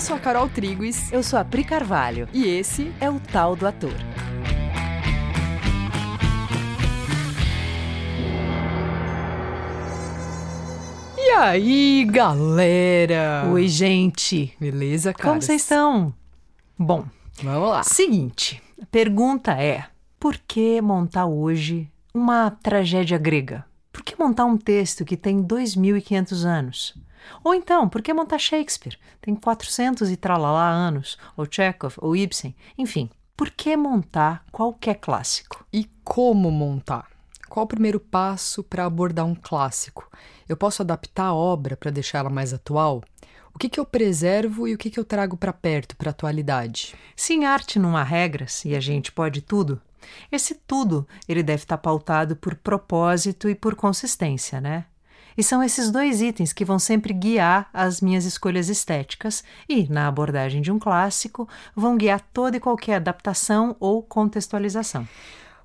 [0.00, 1.12] Eu sou a Carol Triguis.
[1.12, 2.26] Eu sou a Pri Carvalho.
[2.32, 3.92] E esse é o Tal do Ator.
[11.18, 13.46] E aí, galera?
[13.52, 14.56] Oi, gente.
[14.58, 15.28] Beleza, cara?
[15.28, 16.14] Como vocês estão?
[16.78, 17.04] Bom,
[17.42, 17.82] vamos lá.
[17.82, 19.84] Seguinte, a pergunta é:
[20.18, 23.66] por que montar hoje uma tragédia grega?
[24.00, 26.94] Por que montar um texto que tem 2.500 anos?
[27.44, 28.98] Ou então, por que montar Shakespeare?
[29.20, 33.10] Tem 400 e tralalá anos, ou Chekhov, ou Ibsen, enfim.
[33.36, 35.66] Por que montar qualquer clássico?
[35.70, 37.08] E como montar?
[37.46, 40.10] Qual o primeiro passo para abordar um clássico?
[40.48, 43.04] Eu posso adaptar a obra para deixar ela mais atual?
[43.54, 46.12] O que, que eu preservo e o que, que eu trago para perto, para a
[46.12, 46.94] atualidade?
[47.14, 49.78] Sim, arte não há regras e a gente pode tudo.
[50.30, 54.84] Esse tudo ele deve estar pautado por propósito e por consistência, né?
[55.36, 60.08] E são esses dois itens que vão sempre guiar as minhas escolhas estéticas e, na
[60.08, 65.06] abordagem de um clássico, vão guiar toda e qualquer adaptação ou contextualização.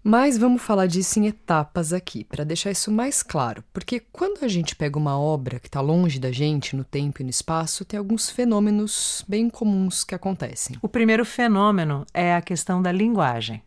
[0.08, 4.48] Mas vamos falar disso em etapas aqui, para deixar isso mais claro, porque quando a
[4.48, 7.98] gente pega uma obra que está longe da gente no tempo e no espaço, tem
[7.98, 10.78] alguns fenômenos bem comuns que acontecem.
[10.80, 13.64] O primeiro fenômeno é a questão da linguagem.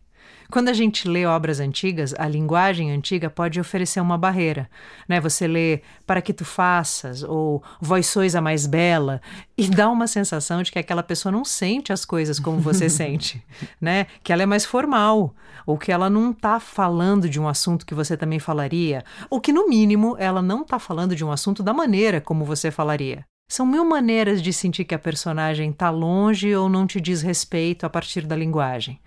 [0.51, 4.67] Quando a gente lê obras antigas, a linguagem antiga pode oferecer uma barreira.
[5.07, 5.19] Né?
[5.19, 9.21] Você lê Para que tu faças ou Vós sois a mais bela
[9.55, 13.43] e dá uma sensação de que aquela pessoa não sente as coisas como você sente,
[13.79, 14.07] né?
[14.23, 15.35] Que ela é mais formal
[15.67, 19.53] ou que ela não está falando de um assunto que você também falaria, ou que
[19.53, 23.23] no mínimo ela não está falando de um assunto da maneira como você falaria.
[23.51, 27.85] São mil maneiras de sentir que a personagem está longe ou não te diz respeito
[27.85, 28.99] a partir da linguagem.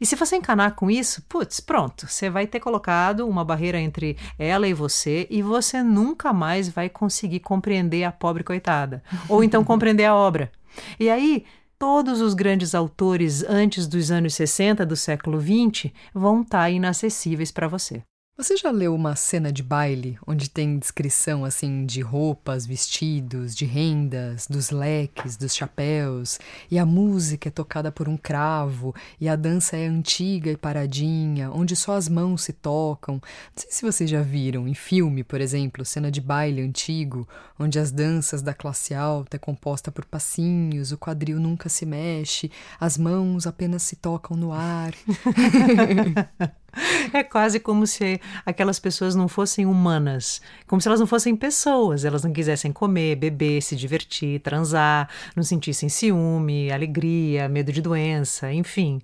[0.00, 4.16] E se você encanar com isso, putz, pronto, você vai ter colocado uma barreira entre
[4.38, 9.02] ela e você e você nunca mais vai conseguir compreender a pobre coitada.
[9.28, 10.50] Ou então compreender a obra.
[10.98, 11.44] E aí,
[11.78, 17.50] todos os grandes autores antes dos anos 60 do século 20 vão estar tá inacessíveis
[17.50, 18.02] para você.
[18.40, 23.66] Você já leu uma cena de baile onde tem descrição assim de roupas, vestidos, de
[23.66, 26.38] rendas, dos leques, dos chapéus,
[26.70, 31.50] e a música é tocada por um cravo, e a dança é antiga e paradinha,
[31.50, 33.16] onde só as mãos se tocam?
[33.16, 33.22] Não
[33.56, 37.92] sei se vocês já viram em filme, por exemplo, cena de baile antigo, onde as
[37.92, 42.50] danças da classe alta é composta por passinhos, o quadril nunca se mexe,
[42.80, 44.94] as mãos apenas se tocam no ar.
[47.12, 52.04] É quase como se aquelas pessoas não fossem humanas, como se elas não fossem pessoas,
[52.04, 58.52] elas não quisessem comer, beber, se divertir, transar, não sentissem ciúme, alegria, medo de doença,
[58.52, 59.00] enfim.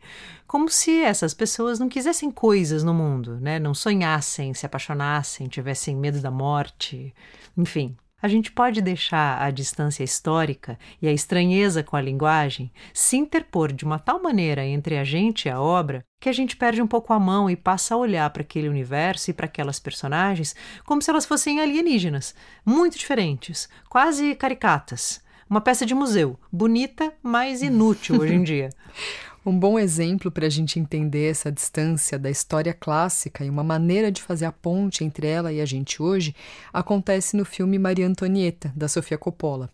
[0.47, 3.59] Como se essas pessoas não quisessem coisas no mundo, né?
[3.59, 7.12] Não sonhassem, se apaixonassem, tivessem medo da morte,
[7.56, 7.97] enfim.
[8.21, 13.71] A gente pode deixar a distância histórica e a estranheza com a linguagem se interpor
[13.71, 16.87] de uma tal maneira entre a gente e a obra que a gente perde um
[16.87, 20.56] pouco a mão e passa a olhar para aquele universo e para aquelas personagens
[20.87, 22.34] como se elas fossem alienígenas,
[22.65, 25.21] muito diferentes, quase caricatas.
[25.48, 28.71] Uma peça de museu, bonita, mas inútil hoje em dia.
[29.49, 34.11] Um bom exemplo para a gente entender essa distância da história clássica e uma maneira
[34.11, 36.34] de fazer a ponte entre ela e a gente hoje
[36.73, 39.71] acontece no filme Maria Antonieta, da Sofia Coppola.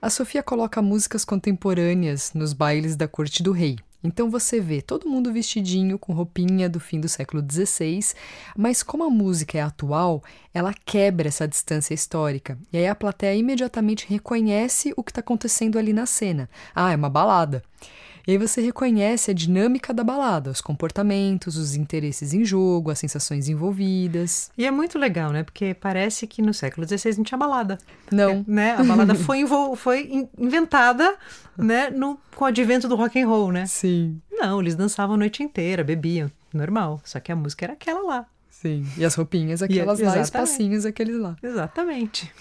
[0.00, 3.76] A Sofia coloca músicas contemporâneas nos bailes da corte do rei.
[4.04, 8.14] Então você vê todo mundo vestidinho com roupinha do fim do século XVI,
[8.56, 10.22] mas como a música é atual,
[10.54, 12.56] ela quebra essa distância histórica.
[12.72, 16.48] E aí a plateia imediatamente reconhece o que está acontecendo ali na cena.
[16.72, 17.64] Ah, é uma balada.
[18.26, 22.98] E aí você reconhece a dinâmica da balada, os comportamentos, os interesses em jogo, as
[22.98, 24.50] sensações envolvidas.
[24.58, 25.44] E é muito legal, né?
[25.44, 27.78] Porque parece que no século XVI não tinha balada.
[28.10, 28.30] Não.
[28.30, 28.74] É, né?
[28.74, 29.44] A balada foi,
[29.76, 31.16] foi inventada
[31.56, 31.88] né?
[31.90, 33.64] no, com o advento do rock and roll, né?
[33.66, 34.20] Sim.
[34.30, 37.00] Não, eles dançavam a noite inteira, bebiam, normal.
[37.04, 38.26] Só que a música era aquela lá.
[38.50, 38.84] Sim.
[38.96, 41.36] E as roupinhas aquelas e, lá, e os passinhos aqueles lá.
[41.42, 42.32] Exatamente.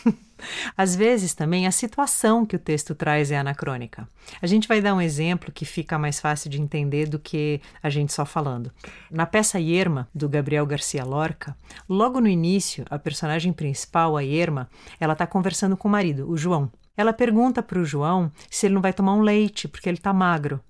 [0.77, 4.07] Às vezes também a situação que o texto traz é anacrônica.
[4.41, 7.89] A gente vai dar um exemplo que fica mais fácil de entender do que a
[7.89, 8.71] gente só falando.
[9.09, 11.55] Na peça Yerma, do Gabriel Garcia Lorca,
[11.87, 16.37] logo no início, a personagem principal, a Yerma, ela está conversando com o marido, o
[16.37, 16.71] João.
[16.97, 20.13] Ela pergunta para o João se ele não vai tomar um leite, porque ele está
[20.13, 20.61] magro.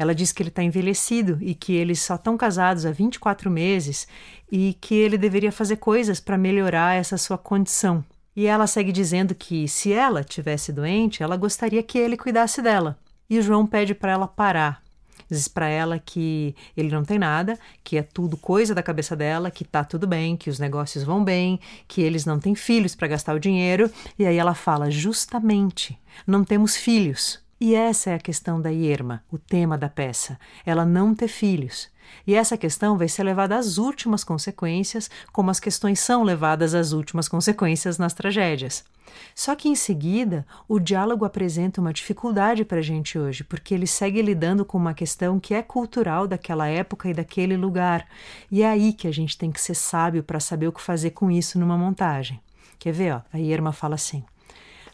[0.00, 4.08] Ela diz que ele está envelhecido e que eles só estão casados há 24 meses
[4.50, 8.02] e que ele deveria fazer coisas para melhorar essa sua condição.
[8.34, 12.98] E ela segue dizendo que, se ela tivesse doente, ela gostaria que ele cuidasse dela.
[13.28, 14.82] E o João pede para ela parar.
[15.30, 19.50] Diz para ela que ele não tem nada, que é tudo coisa da cabeça dela,
[19.50, 23.06] que tá tudo bem, que os negócios vão bem, que eles não têm filhos para
[23.08, 23.90] gastar o dinheiro.
[24.18, 27.40] E aí ela fala: justamente, não temos filhos.
[27.60, 31.90] E essa é a questão da Irma, o tema da peça, ela não ter filhos.
[32.26, 36.92] E essa questão vai ser levada às últimas consequências, como as questões são levadas às
[36.92, 38.82] últimas consequências nas tragédias.
[39.34, 43.86] Só que em seguida, o diálogo apresenta uma dificuldade para a gente hoje, porque ele
[43.86, 48.06] segue lidando com uma questão que é cultural daquela época e daquele lugar.
[48.50, 51.10] E é aí que a gente tem que ser sábio para saber o que fazer
[51.10, 52.40] com isso numa montagem.
[52.78, 53.16] Quer ver?
[53.16, 54.24] Ó, a Irma fala assim: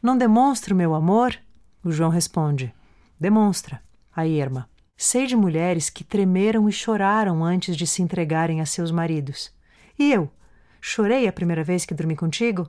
[0.02, 1.38] Não demonstro meu amor?
[1.86, 2.74] O João responde:
[3.18, 3.80] Demonstra.
[4.12, 8.90] A Irma: Sei de mulheres que tremeram e choraram antes de se entregarem a seus
[8.90, 9.52] maridos.
[9.96, 10.28] E eu?
[10.80, 12.68] Chorei a primeira vez que dormi contigo?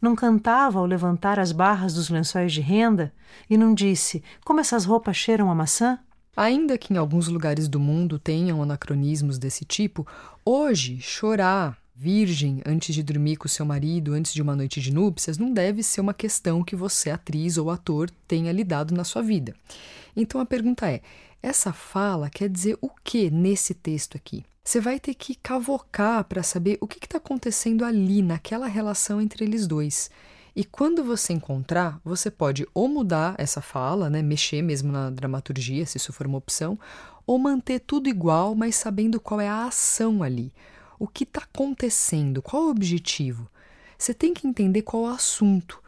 [0.00, 3.12] Não cantava ao levantar as barras dos lençóis de renda?
[3.50, 5.98] E não disse: Como essas roupas cheiram a maçã?
[6.34, 10.06] Ainda que em alguns lugares do mundo tenham anacronismos desse tipo,
[10.42, 15.38] hoje chorar virgem antes de dormir com seu marido, antes de uma noite de núpcias,
[15.38, 19.54] não deve ser uma questão que você, atriz ou ator, tenha lidado na sua vida.
[20.16, 21.00] Então a pergunta é:
[21.42, 24.44] essa fala quer dizer o que nesse texto aqui?
[24.64, 29.44] Você vai ter que cavocar para saber o que está acontecendo ali, naquela relação entre
[29.44, 30.10] eles dois.
[30.56, 35.84] E quando você encontrar, você pode ou mudar essa fala, né, mexer mesmo na dramaturgia,
[35.84, 36.78] se isso for uma opção,
[37.26, 40.52] ou manter tudo igual, mas sabendo qual é a ação ali.
[41.04, 42.40] O que está acontecendo?
[42.40, 43.46] Qual o objetivo?
[43.98, 45.82] Você tem que entender qual o assunto,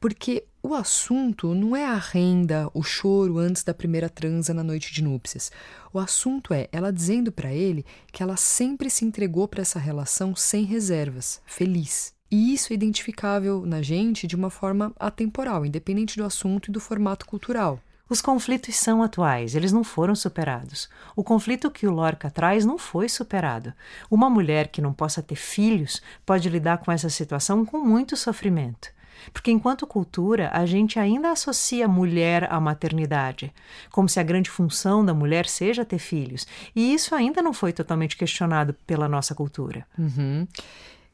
[0.00, 4.90] porque o assunto não é a renda, o choro antes da primeira transa na noite
[4.90, 5.52] de núpcias.
[5.92, 10.34] O assunto é ela dizendo para ele que ela sempre se entregou para essa relação
[10.34, 12.14] sem reservas, feliz.
[12.30, 16.80] E isso é identificável na gente de uma forma atemporal, independente do assunto e do
[16.80, 17.78] formato cultural.
[18.12, 20.86] Os conflitos são atuais, eles não foram superados.
[21.16, 23.72] O conflito que o Lorca traz não foi superado.
[24.10, 28.90] Uma mulher que não possa ter filhos pode lidar com essa situação com muito sofrimento.
[29.32, 33.50] Porque, enquanto cultura, a gente ainda associa mulher à maternidade,
[33.90, 36.46] como se a grande função da mulher seja ter filhos.
[36.76, 39.86] E isso ainda não foi totalmente questionado pela nossa cultura.
[39.98, 40.46] Uhum.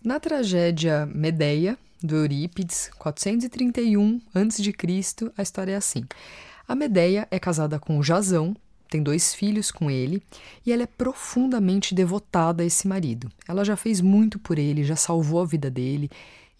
[0.02, 6.04] Na tragédia Medeia, do Eurípides, 431 a.C., a história é assim.
[6.68, 8.54] A Medeia é casada com o Jazão,
[8.88, 10.22] tem dois filhos com ele
[10.64, 13.28] e ela é profundamente devotada a esse marido.
[13.48, 16.10] Ela já fez muito por ele, já salvou a vida dele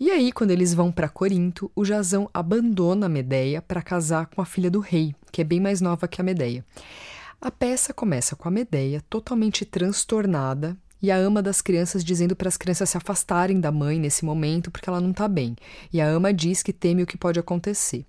[0.00, 4.40] e aí, quando eles vão para Corinto, o Jazão abandona a Medeia para casar com
[4.40, 6.64] a filha do rei, que é bem mais nova que a Medeia.
[7.40, 12.49] A peça começa com a Medeia totalmente transtornada e a ama das crianças dizendo para
[12.49, 15.56] as crianças se afastarem da mãe nesse momento porque ela não está bem.
[15.93, 18.05] E a ama diz que teme o que pode acontecer.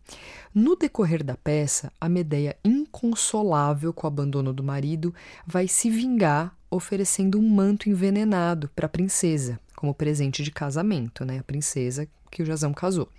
[0.53, 5.13] No decorrer da peça, a Medeia, inconsolável com o abandono do marido,
[5.45, 11.39] vai se vingar oferecendo um manto envenenado para a princesa, como presente de casamento, né?
[11.39, 13.09] A princesa que o Jazão casou.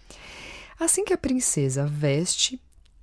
[0.79, 2.61] Assim que a princesa veste,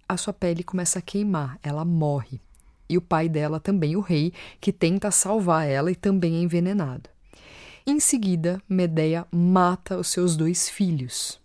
[0.07, 2.39] a sua pele começa a queimar, ela morre.
[2.89, 7.09] E o pai dela também, o rei, que tenta salvar ela e também é envenenado.
[7.85, 11.39] Em seguida, Medeia mata os seus dois filhos.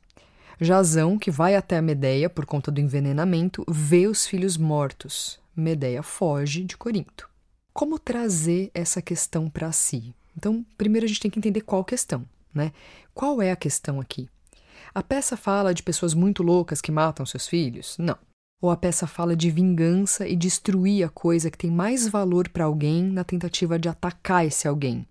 [0.61, 5.39] Jazão, que vai até a Medeia por conta do envenenamento, vê os filhos mortos.
[5.55, 7.29] Medeia foge de Corinto.
[7.73, 10.15] Como trazer essa questão para si?
[10.37, 12.25] Então, primeiro a gente tem que entender qual questão,
[12.55, 12.73] né?
[13.15, 14.29] Qual é a questão aqui?
[14.95, 17.97] A peça fala de pessoas muito loucas que matam seus filhos?
[17.99, 18.19] Não.
[18.63, 22.65] Ou a peça fala de vingança e destruir a coisa que tem mais valor para
[22.65, 25.05] alguém na tentativa de atacar esse alguém?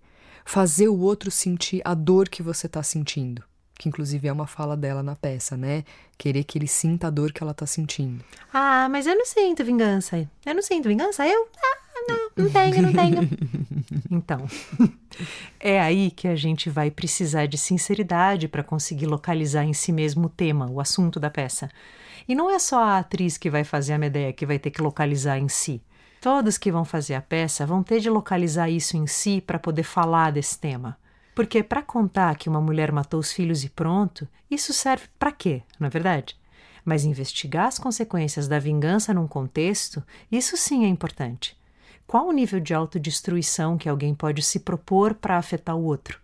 [0.46, 3.44] Fazer o outro sentir a dor que você está sentindo.
[3.78, 5.84] Que inclusive é uma fala dela na peça, né?
[6.18, 8.24] Querer que ele sinta a dor que ela está sentindo.
[8.54, 10.18] Ah, mas eu não sinto vingança.
[10.46, 11.28] Eu não sinto vingança.
[11.28, 11.50] Eu.
[11.58, 13.30] Ah, não, não tenho, não tenho.
[14.10, 14.48] então,
[15.60, 20.28] é aí que a gente vai precisar de sinceridade para conseguir localizar em si mesmo
[20.28, 21.70] o tema, o assunto da peça.
[22.28, 24.82] E não é só a atriz que vai fazer a Medeia que vai ter que
[24.82, 25.82] localizar em si.
[26.22, 29.82] Todos que vão fazer a peça vão ter de localizar isso em si para poder
[29.82, 30.96] falar desse tema.
[31.34, 35.64] Porque para contar que uma mulher matou os filhos e pronto, isso serve para quê,
[35.80, 36.40] não é verdade?
[36.86, 41.58] Mas investigar as consequências da vingança num contexto, isso sim é importante.
[42.06, 46.21] Qual o nível de autodestruição que alguém pode se propor para afetar o outro?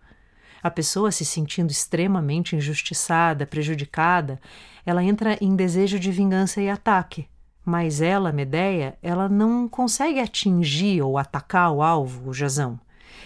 [0.67, 4.37] A pessoa se sentindo extremamente injustiçada, prejudicada,
[4.85, 7.25] ela entra em desejo de vingança e ataque.
[7.63, 12.77] Mas ela, Medeia, ela não consegue atingir ou atacar o alvo, o Jazão.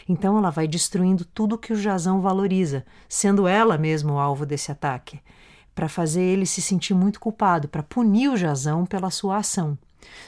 [0.07, 4.71] Então ela vai destruindo tudo que o Jazão valoriza, sendo ela mesma o alvo desse
[4.71, 5.19] ataque,
[5.74, 9.75] para fazer ele se sentir muito culpado, para punir o Jazão pela sua ação.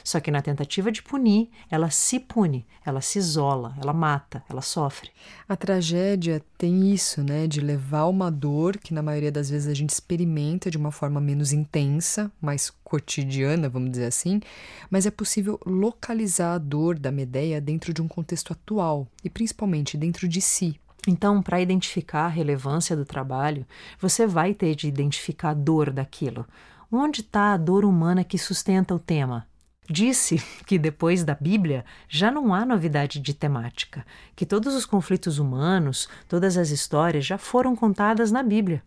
[0.02, 4.62] Só que na tentativa de punir, ela se pune, ela se isola, ela mata, ela
[4.62, 5.10] sofre.
[5.48, 9.74] A tragédia tem isso, né, de levar uma dor que na maioria das vezes a
[9.74, 14.40] gente experimenta de uma forma menos intensa, mais cotidiana, vamos dizer assim,
[14.90, 19.96] mas é possível localizar a dor da Medeia dentro de um contexto atual e principalmente
[19.96, 20.78] dentro de si.
[21.06, 23.66] Então, para identificar a relevância do trabalho,
[24.00, 26.46] você vai ter de identificar a dor daquilo.
[26.90, 29.46] Onde está a dor humana que sustenta o tema?
[29.88, 35.38] Disse que depois da Bíblia já não há novidade de temática, que todos os conflitos
[35.38, 38.82] humanos, todas as histórias já foram contadas na Bíblia.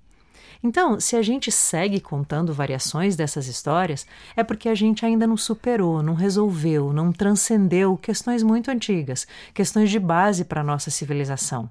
[0.63, 5.37] Então, se a gente segue contando variações dessas histórias, é porque a gente ainda não
[5.37, 11.69] superou, não resolveu, não transcendeu questões muito antigas, questões de base para a nossa civilização.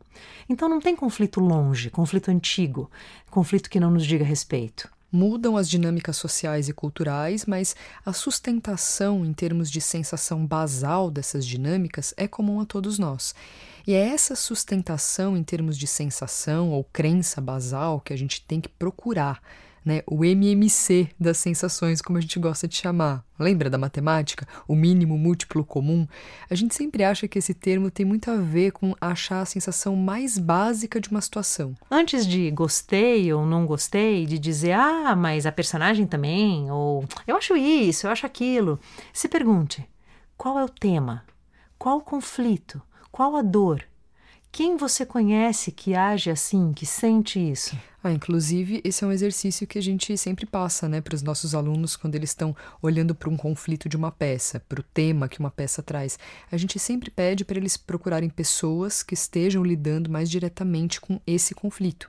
[0.49, 2.89] Então não tem conflito longe, conflito antigo,
[3.29, 4.89] conflito que não nos diga respeito.
[5.11, 11.47] Mudam as dinâmicas sociais e culturais, mas a sustentação em termos de sensação basal dessas
[11.47, 13.35] dinâmicas é comum a todos nós.
[13.87, 18.61] E é essa sustentação em termos de sensação ou crença basal que a gente tem
[18.61, 19.41] que procurar
[19.87, 23.25] né, o MMC das sensações, como a gente gosta de chamar.
[23.39, 24.45] Lembra da matemática?
[24.67, 26.09] O mínimo múltiplo comum?
[26.51, 29.95] A gente sempre acha que esse termo tem muito a ver com achar a sensação
[29.95, 31.77] mais básica de uma situação.
[31.89, 37.37] Antes de gostei ou não gostei, de dizer, ah, mas a personagem também, ou eu
[37.37, 38.81] acho isso, eu acho aquilo,
[39.13, 39.89] se pergunte:
[40.37, 41.25] qual é o tema?
[41.79, 42.83] Qual o conflito?
[43.13, 43.85] Qual a dor?
[44.51, 47.77] Quem você conhece que age assim, que sente isso?
[48.07, 51.57] Ah, inclusive, esse é um exercício que a gente sempre passa né, para os nossos
[51.57, 55.41] alunos quando eles estão olhando para um conflito de uma peça, para o tema que
[55.41, 56.17] uma peça traz.
[56.53, 61.53] A gente sempre pede para eles procurarem pessoas que estejam lidando mais diretamente com esse
[61.53, 62.09] conflito.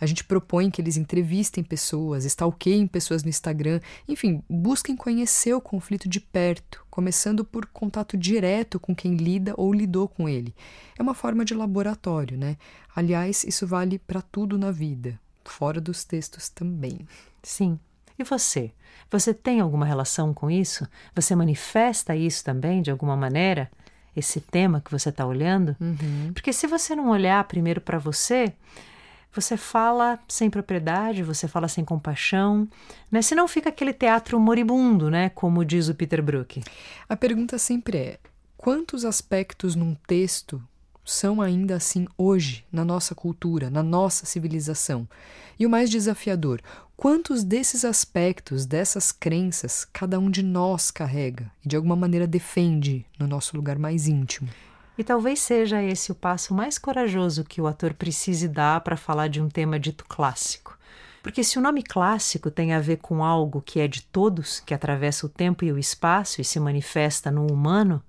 [0.00, 5.60] A gente propõe que eles entrevistem pessoas, stalkeiem pessoas no Instagram, enfim, busquem conhecer o
[5.60, 10.54] conflito de perto, começando por contato direto com quem lida ou lidou com ele.
[10.98, 12.56] É uma forma de laboratório, né?
[12.94, 17.06] Aliás, isso vale para tudo na vida, fora dos textos também.
[17.42, 17.78] Sim.
[18.18, 18.72] E você?
[19.10, 20.86] Você tem alguma relação com isso?
[21.14, 23.70] Você manifesta isso também de alguma maneira?
[24.16, 25.76] Esse tema que você está olhando?
[25.80, 26.32] Uhum.
[26.32, 28.54] Porque se você não olhar primeiro para você,
[29.32, 32.66] você fala sem propriedade, você fala sem compaixão,
[33.10, 33.20] né?
[33.20, 35.28] Senão fica aquele teatro moribundo, né?
[35.28, 36.62] Como diz o Peter Brook.
[37.06, 38.18] A pergunta sempre é:
[38.56, 40.62] quantos aspectos num texto
[41.06, 45.08] são ainda assim hoje na nossa cultura, na nossa civilização?
[45.58, 46.60] E o mais desafiador,
[46.96, 53.06] quantos desses aspectos, dessas crenças, cada um de nós carrega e de alguma maneira defende
[53.18, 54.50] no nosso lugar mais íntimo?
[54.98, 59.28] E talvez seja esse o passo mais corajoso que o ator precise dar para falar
[59.28, 60.76] de um tema dito clássico.
[61.22, 64.72] Porque se o nome clássico tem a ver com algo que é de todos, que
[64.72, 68.02] atravessa o tempo e o espaço e se manifesta no humano,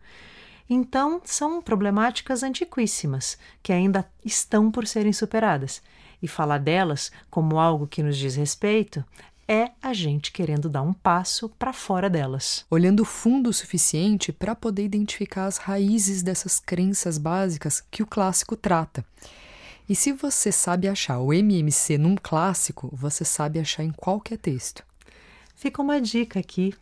[0.69, 5.81] então são problemáticas antiquíssimas que ainda estão por serem superadas.
[6.21, 9.03] E falar delas como algo que nos diz respeito
[9.47, 12.65] é a gente querendo dar um passo para fora delas.
[12.69, 18.57] Olhando fundo o suficiente para poder identificar as raízes dessas crenças básicas que o clássico
[18.57, 19.05] trata.
[19.87, 24.83] E se você sabe achar o MMC num clássico, você sabe achar em qualquer texto.
[25.55, 26.73] Fica uma dica aqui.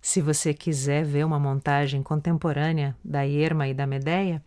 [0.00, 4.42] Se você quiser ver uma montagem contemporânea da Irma e da Medeia,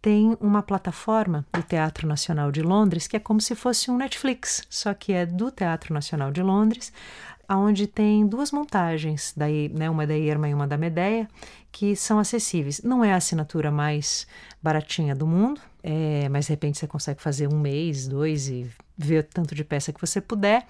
[0.00, 4.62] tem uma plataforma do Teatro Nacional de Londres que é como se fosse um Netflix,
[4.70, 6.92] só que é do Teatro Nacional de Londres,
[7.48, 11.28] onde tem duas montagens, daí, né, uma da Irma e uma da Medeia,
[11.72, 12.80] que são acessíveis.
[12.82, 14.26] Não é a assinatura mais
[14.62, 18.70] baratinha do mundo, é, mas de repente você consegue fazer um mês, dois e
[19.06, 20.66] ver tanto de peça que você puder.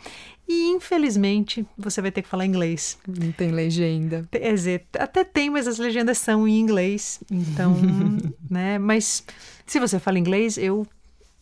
[0.49, 2.99] E infelizmente você vai ter que falar inglês.
[3.07, 4.27] Não tem legenda.
[4.31, 7.21] Quer dizer, até tem, mas as legendas são em inglês.
[7.31, 7.77] Então,
[8.51, 8.79] né?
[8.79, 9.25] Mas
[9.67, 10.87] se você fala inglês, eu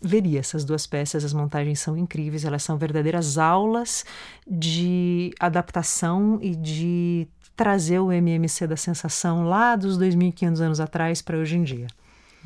[0.01, 1.25] veria essas duas peças.
[1.25, 4.05] As montagens são incríveis, elas são verdadeiras aulas
[4.47, 11.37] de adaptação e de trazer o MMC da sensação lá dos 2.500 anos atrás para
[11.37, 11.89] hoje em dia.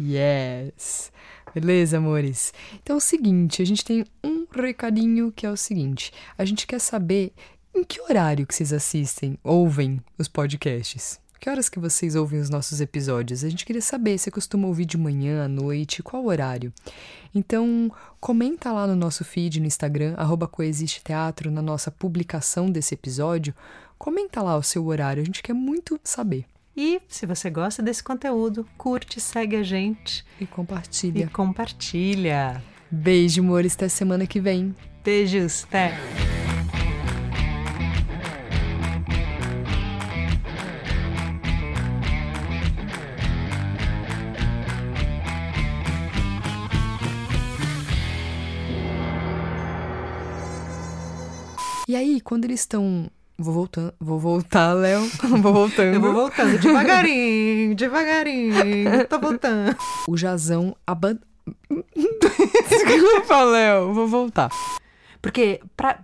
[0.01, 1.12] Yes!
[1.55, 2.53] Beleza, amores?
[2.83, 6.67] Então é o seguinte, a gente tem um recadinho que é o seguinte: a gente
[6.67, 7.33] quer saber
[7.75, 11.21] em que horário que vocês assistem, ouvem os podcasts.
[11.43, 13.43] Que horas que vocês ouvem os nossos episódios?
[13.43, 16.73] A gente queria saber se costuma ouvir de manhã, à noite, qual horário.
[17.35, 17.91] Então,
[18.21, 23.53] comenta lá no nosso feed no Instagram, arroba Coexiste Teatro, na nossa publicação desse episódio.
[23.99, 26.47] Comenta lá o seu horário, a gente quer muito saber.
[26.77, 30.25] E se você gosta desse conteúdo, curte, segue a gente.
[30.41, 31.25] E compartilha.
[31.25, 32.63] E compartilha.
[32.91, 33.75] Beijo, amores.
[33.75, 34.75] Até semana que vem.
[35.05, 35.65] Beijos.
[35.65, 35.93] Até.
[51.87, 55.01] E aí, quando eles estão Vou voltando, vou voltar, Léo.
[55.41, 55.95] Vou voltando.
[55.95, 59.07] Eu vou voltando devagarinho, devagarinho.
[59.09, 59.77] Tô voltando.
[60.07, 61.27] O Jazão abandona.
[62.69, 63.93] Desculpa, Léo.
[63.93, 64.51] Vou voltar.
[65.21, 65.99] Porque pra.